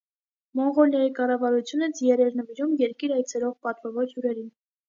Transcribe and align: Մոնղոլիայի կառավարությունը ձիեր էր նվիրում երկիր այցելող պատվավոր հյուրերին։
Մոնղոլիայի 0.59 1.11
կառավարությունը 1.19 1.89
ձիեր 1.99 2.25
էր 2.25 2.39
նվիրում 2.39 2.75
երկիր 2.83 3.15
այցելող 3.19 3.55
պատվավոր 3.67 4.13
հյուրերին։ 4.17 4.53